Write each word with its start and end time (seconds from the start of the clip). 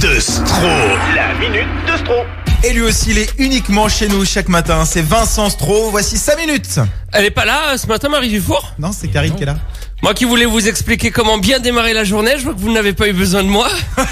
de 0.00 0.18
Stro. 0.20 0.68
La 1.14 1.34
minute 1.34 1.66
de 1.90 1.96
Stro. 1.98 2.14
Et 2.62 2.72
lui 2.72 2.82
aussi, 2.82 3.10
il 3.10 3.18
est 3.18 3.30
uniquement 3.38 3.88
chez 3.88 4.08
nous 4.08 4.24
chaque 4.24 4.48
matin. 4.48 4.84
C'est 4.84 5.02
Vincent 5.02 5.50
Stro. 5.50 5.90
Voici 5.90 6.16
5 6.16 6.38
minutes. 6.38 6.78
Elle 7.12 7.26
est 7.26 7.30
pas 7.30 7.44
là 7.44 7.72
euh, 7.72 7.76
ce 7.76 7.86
matin, 7.86 8.08
Marie 8.08 8.28
Dufour? 8.30 8.72
Non, 8.78 8.90
c'est 8.92 9.08
Karine 9.08 9.34
qui 9.34 9.42
est 9.42 9.46
là. 9.46 9.56
Moi 10.02 10.14
qui 10.14 10.24
voulais 10.24 10.44
vous 10.46 10.66
expliquer 10.68 11.10
comment 11.10 11.38
bien 11.38 11.58
démarrer 11.60 11.92
la 11.94 12.04
journée, 12.04 12.32
je 12.38 12.44
vois 12.44 12.54
que 12.54 12.58
vous 12.60 12.72
n'avez 12.72 12.92
pas 12.92 13.08
eu 13.08 13.12
besoin 13.12 13.42
de 13.42 13.48
moi. 13.48 13.68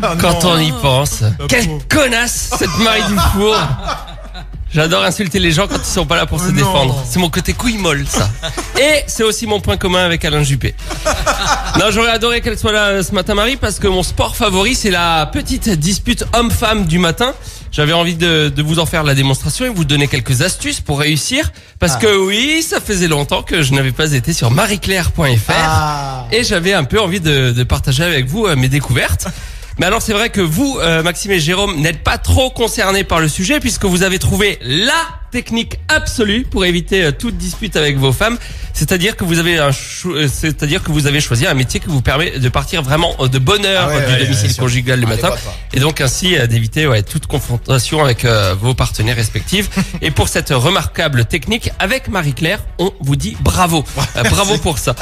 Oh 0.00 0.06
Quand 0.20 0.44
non. 0.44 0.50
on 0.52 0.58
y 0.60 0.70
pense. 0.70 1.24
Quelle 1.48 1.66
connasse, 1.88 2.50
cette 2.56 2.78
Marie 2.78 3.02
Dufour. 3.08 3.56
J'adore 4.74 5.02
insulter 5.04 5.38
les 5.38 5.50
gens 5.50 5.66
quand 5.66 5.78
ils 5.78 5.84
sont 5.84 6.04
pas 6.04 6.16
là 6.16 6.26
pour 6.26 6.38
se 6.40 6.46
Oh 6.48 6.50
non. 6.50 6.56
défendre. 6.56 7.04
C'est 7.08 7.18
mon 7.18 7.30
côté 7.30 7.54
couille 7.54 7.78
molle, 7.78 8.04
ça. 8.06 8.28
Et 8.78 9.02
c'est 9.06 9.22
aussi 9.22 9.46
mon 9.46 9.60
point 9.60 9.76
commun 9.78 10.04
avec 10.04 10.24
Alain 10.26 10.42
Juppé. 10.42 10.74
Non, 11.78 11.86
j'aurais 11.90 12.10
adoré 12.10 12.40
qu'elle 12.42 12.58
soit 12.58 12.72
là 12.72 12.86
euh, 12.88 13.02
ce 13.02 13.12
matin, 13.12 13.34
Marie, 13.34 13.56
parce 13.56 13.78
que 13.78 13.86
mon 13.86 14.02
sport 14.02 14.36
favori, 14.36 14.74
c'est 14.74 14.90
la 14.90 15.26
petite 15.26 15.68
dispute 15.70 16.24
homme-femme 16.34 16.84
du 16.86 16.98
matin. 16.98 17.34
J'avais 17.72 17.92
envie 17.92 18.14
de, 18.14 18.48
de 18.54 18.62
vous 18.62 18.78
en 18.78 18.86
faire 18.86 19.04
la 19.04 19.14
démonstration 19.14 19.64
et 19.64 19.68
vous 19.68 19.84
donner 19.84 20.06
quelques 20.08 20.42
astuces 20.42 20.80
pour 20.80 21.00
réussir. 21.00 21.50
Parce 21.78 21.94
Ah. 21.94 22.00
que 22.00 22.16
oui, 22.26 22.62
ça 22.62 22.80
faisait 22.80 23.08
longtemps 23.08 23.42
que 23.42 23.62
je 23.62 23.72
n'avais 23.72 23.92
pas 23.92 24.12
été 24.12 24.32
sur 24.32 24.50
marieclaire.fr. 24.50 25.50
Ah. 25.50 26.26
Et 26.30 26.44
j'avais 26.44 26.74
un 26.74 26.84
peu 26.84 27.00
envie 27.00 27.20
de, 27.20 27.52
de 27.52 27.62
partager 27.64 28.04
avec 28.04 28.26
vous 28.26 28.46
euh, 28.46 28.54
mes 28.56 28.68
découvertes. 28.68 29.28
Mais 29.78 29.86
alors 29.86 30.02
c'est 30.02 30.12
vrai 30.12 30.30
que 30.30 30.40
vous, 30.40 30.78
euh, 30.80 31.02
Maxime 31.02 31.30
et 31.30 31.40
Jérôme, 31.40 31.80
n'êtes 31.80 32.02
pas 32.02 32.18
trop 32.18 32.50
concernés 32.50 33.04
par 33.04 33.20
le 33.20 33.28
sujet 33.28 33.60
puisque 33.60 33.84
vous 33.84 34.02
avez 34.02 34.18
trouvé 34.18 34.58
la 34.60 35.17
technique 35.30 35.78
absolue 35.88 36.44
pour 36.50 36.64
éviter 36.64 37.04
euh, 37.04 37.12
toute 37.12 37.36
dispute 37.36 37.76
avec 37.76 37.96
vos 37.98 38.12
femmes. 38.12 38.38
C'est-à-dire 38.72 39.16
que 39.16 39.24
vous 39.24 39.38
avez 39.38 39.58
un, 39.58 39.70
euh, 40.06 40.28
c'est-à-dire 40.32 40.82
que 40.82 40.92
vous 40.92 41.06
avez 41.06 41.20
choisi 41.20 41.46
un 41.46 41.54
métier 41.54 41.80
qui 41.80 41.88
vous 41.88 42.02
permet 42.02 42.38
de 42.38 42.48
partir 42.48 42.82
vraiment 42.82 43.12
euh, 43.20 43.28
de 43.28 43.38
bonne 43.38 43.64
heure 43.66 43.88
Ah 43.90 43.96
ouais, 43.96 44.06
du 44.06 44.12
ouais, 44.12 44.18
domicile 44.24 44.50
ouais, 44.50 44.56
conjugal 44.56 45.00
le 45.00 45.06
Ah, 45.06 45.10
matin. 45.10 45.30
Et 45.72 45.80
donc 45.80 46.00
ainsi 46.00 46.36
d'éviter 46.48 46.88
toute 47.10 47.26
confrontation 47.26 48.02
avec 48.04 48.24
euh, 48.24 48.54
vos 48.60 48.74
partenaires 48.74 49.16
respectifs. 49.16 49.68
et 50.02 50.10
pour 50.10 50.28
cette 50.28 50.50
remarquable 50.50 51.24
technique, 51.24 51.70
avec 51.78 52.08
Marie-Claire, 52.08 52.60
on 52.78 52.92
vous 53.00 53.16
dit 53.16 53.36
bravo. 53.40 53.84
Euh, 54.16 54.22
bravo 54.24 54.58
pour 54.58 54.78
ça. 54.78 54.94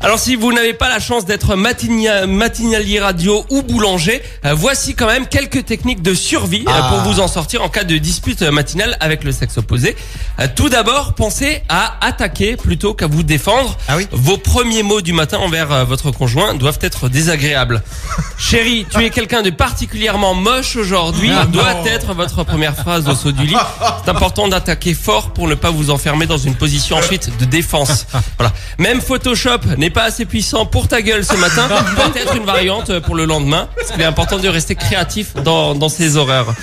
Alors 0.00 0.18
si 0.18 0.36
vous 0.36 0.52
n'avez 0.52 0.72
pas 0.74 0.88
la 0.88 0.98
chance 1.00 1.24
d'être 1.26 1.54
matinia- 1.56 2.26
matinalier 2.26 3.00
radio 3.00 3.44
ou 3.50 3.62
boulanger, 3.62 4.22
euh, 4.44 4.54
voici 4.54 4.94
quand 4.94 5.06
même 5.06 5.26
quelques 5.26 5.64
techniques 5.66 6.02
de 6.02 6.14
survie 6.14 6.64
Ah. 6.66 6.88
pour 6.90 7.00
vous 7.12 7.20
en 7.20 7.28
sortir 7.28 7.62
en 7.62 7.68
cas 7.68 7.84
de 7.84 7.96
dispute 7.98 8.42
matinale 8.42 8.96
avec 9.00 9.22
le 9.24 9.32
sexe 9.32 9.58
opposé. 9.68 9.96
Euh, 10.40 10.46
tout 10.54 10.70
d'abord, 10.70 11.12
pensez 11.12 11.62
à 11.68 11.98
attaquer 12.00 12.56
plutôt 12.56 12.94
qu'à 12.94 13.06
vous 13.06 13.22
défendre. 13.22 13.76
Ah 13.86 13.98
oui. 13.98 14.06
Vos 14.12 14.38
premiers 14.38 14.82
mots 14.82 15.02
du 15.02 15.12
matin 15.12 15.36
envers 15.38 15.70
euh, 15.70 15.84
votre 15.84 16.10
conjoint 16.10 16.54
doivent 16.54 16.78
être 16.80 17.10
désagréables. 17.10 17.82
Chérie, 18.38 18.86
tu 18.90 19.04
es 19.04 19.10
quelqu'un 19.10 19.42
de 19.42 19.50
particulièrement 19.50 20.32
moche 20.34 20.76
aujourd'hui, 20.76 21.30
Ah 21.38 21.44
doit 21.44 21.74
non. 21.74 21.84
être 21.84 22.14
votre 22.14 22.44
première 22.44 22.74
phrase 22.74 23.06
au 23.08 23.14
saut 23.14 23.32
du 23.32 23.44
lit. 23.44 23.56
C'est 24.04 24.10
important 24.10 24.48
d'attaquer 24.48 24.94
fort 24.94 25.34
pour 25.34 25.48
ne 25.48 25.54
pas 25.54 25.70
vous 25.70 25.90
enfermer 25.90 26.24
dans 26.26 26.38
une 26.38 26.54
position 26.54 26.96
ensuite 26.96 27.30
de 27.38 27.44
défense. 27.44 28.06
Voilà. 28.38 28.54
Même 28.78 29.02
Photoshop 29.02 29.58
n'est 29.76 29.90
pas 29.90 30.04
assez 30.04 30.24
puissant 30.24 30.64
pour 30.64 30.88
ta 30.88 31.02
gueule 31.02 31.24
ce 31.26 31.36
matin. 31.36 31.68
Peut-être 32.12 32.36
une 32.36 32.46
variante 32.46 33.00
pour 33.00 33.16
le 33.16 33.26
lendemain. 33.26 33.68
Qu'il 33.92 34.00
est 34.00 34.04
important 34.04 34.38
de 34.38 34.48
rester 34.48 34.76
créatif 34.76 35.34
dans, 35.44 35.74
dans 35.74 35.88
ces 35.90 36.16
horreurs. 36.16 36.54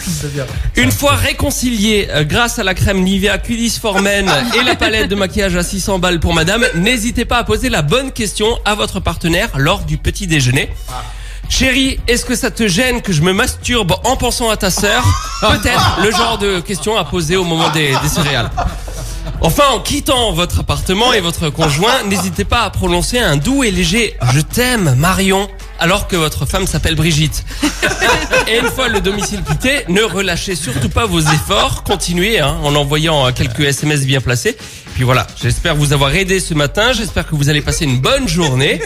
Une 0.75 0.91
fois 0.91 1.11
réconcilié 1.13 2.07
euh, 2.09 2.23
grâce 2.23 2.57
à 2.57 2.63
la 2.63 2.73
crème 2.73 2.94
Nivea 3.03 3.37
Culis 3.37 3.77
Formen 3.81 4.29
et 4.59 4.63
la 4.63 4.75
palette 4.75 5.09
de 5.09 5.15
maquillage 5.15 5.55
à 5.55 5.63
600 5.63 5.99
balles 5.99 6.19
pour 6.19 6.33
madame, 6.33 6.65
n'hésitez 6.75 7.25
pas 7.25 7.37
à 7.37 7.43
poser 7.43 7.69
la 7.69 7.81
bonne 7.81 8.11
question 8.11 8.47
à 8.65 8.75
votre 8.75 8.99
partenaire 8.99 9.49
lors 9.57 9.79
du 9.79 9.97
petit 9.97 10.27
déjeuner. 10.27 10.69
Chérie, 11.49 11.99
est-ce 12.07 12.25
que 12.25 12.35
ça 12.35 12.51
te 12.51 12.67
gêne 12.67 13.01
que 13.01 13.13
je 13.13 13.21
me 13.21 13.33
masturbe 13.33 13.93
en 14.03 14.15
pensant 14.15 14.49
à 14.49 14.57
ta 14.57 14.71
sœur? 14.71 15.03
Peut-être 15.41 15.99
le 16.03 16.11
genre 16.11 16.37
de 16.37 16.59
question 16.59 16.97
à 16.97 17.03
poser 17.03 17.35
au 17.35 17.43
moment 17.43 17.69
des, 17.69 17.93
des 18.01 18.09
céréales. 18.09 18.49
Enfin, 19.41 19.65
en 19.73 19.79
quittant 19.79 20.31
votre 20.31 20.61
appartement 20.61 21.13
et 21.13 21.19
votre 21.19 21.49
conjoint, 21.49 22.03
n'hésitez 22.07 22.45
pas 22.45 22.61
à 22.61 22.69
prononcer 22.69 23.19
un 23.19 23.37
doux 23.37 23.63
et 23.63 23.71
léger 23.71 24.15
«Je 24.33 24.39
t'aime, 24.39 24.95
Marion» 24.97 25.47
alors 25.79 26.07
que 26.07 26.15
votre 26.15 26.45
femme 26.45 26.67
s'appelle 26.67 26.95
Brigitte. 26.95 27.45
Et 28.47 28.59
une 28.59 28.69
fois 28.69 28.87
le 28.87 29.01
domicile 29.01 29.41
quitté, 29.43 29.85
ne 29.89 30.01
relâchez 30.01 30.55
surtout 30.55 30.89
pas 30.89 31.05
vos 31.05 31.21
efforts. 31.21 31.83
Continuez 31.83 32.39
hein, 32.39 32.57
en 32.63 32.75
envoyant 32.75 33.27
euh, 33.27 33.31
quelques 33.31 33.61
SMS 33.61 34.05
bien 34.05 34.21
placés. 34.21 34.55
Puis 34.93 35.03
voilà, 35.03 35.27
j'espère 35.41 35.75
vous 35.75 35.93
avoir 35.93 36.13
aidé 36.15 36.39
ce 36.39 36.53
matin. 36.53 36.93
J'espère 36.93 37.27
que 37.27 37.35
vous 37.35 37.49
allez 37.49 37.61
passer 37.61 37.85
une 37.85 37.99
bonne 37.99 38.27
journée. 38.27 38.81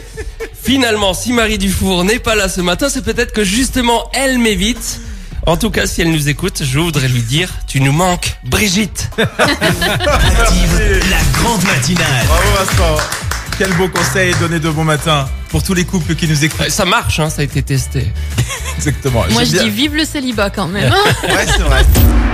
Finalement, 0.61 1.13
si 1.13 1.33
Marie 1.33 1.57
Dufour 1.57 2.03
n'est 2.03 2.19
pas 2.19 2.35
là 2.35 2.50
ce 2.50 2.61
matin, 2.61 2.89
c'est 2.89 3.03
peut-être 3.03 3.33
que 3.33 3.44
justement 3.44 4.09
elle 4.13 4.39
m'évite. 4.39 5.00
En 5.45 5.57
tout 5.57 5.71
cas, 5.71 5.88
si 5.88 6.01
elle 6.01 6.11
nous 6.11 6.29
écoute, 6.29 6.63
je 6.63 6.79
voudrais 6.79 7.07
lui 7.07 7.21
dire, 7.21 7.50
tu 7.66 7.81
nous 7.81 7.94
manques, 7.94 8.38
Brigitte. 8.44 9.09
Active 9.17 11.01
la 11.09 11.39
grande 11.39 11.63
matinale. 11.63 12.25
Bravo 12.27 12.50
Vincent. 12.57 13.28
Quel 13.59 13.73
beau 13.73 13.89
conseil 13.89 14.33
donné 14.39 14.57
de 14.57 14.69
bon 14.69 14.85
matin 14.85 15.27
pour 15.49 15.61
tous 15.61 15.73
les 15.73 15.83
couples 15.83 16.15
qui 16.15 16.29
nous 16.29 16.45
écoutent. 16.45 16.61
Euh, 16.61 16.69
Ça 16.69 16.85
marche, 16.85 17.19
hein, 17.19 17.29
ça 17.29 17.41
a 17.41 17.43
été 17.43 17.61
testé. 17.61 18.07
Exactement. 18.77 19.25
Moi 19.31 19.43
je 19.43 19.51
bien. 19.51 19.63
dis 19.63 19.69
vive 19.69 19.95
le 19.95 20.05
célibat 20.05 20.49
quand 20.49 20.67
même. 20.67 20.89
Ouais, 21.23 21.45
c'est 21.45 21.61
vrai. 21.63 21.83